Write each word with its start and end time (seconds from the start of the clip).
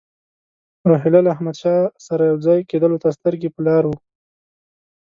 روهیله 0.89 1.19
له 1.25 1.29
احمدشاه 1.35 1.81
سره 2.05 2.23
یو 2.31 2.37
ځای 2.45 2.59
کېدلو 2.69 2.97
ته 3.03 3.09
سترګې 3.17 3.49
په 3.55 3.59
لار 3.67 3.83
وو. 3.87 3.97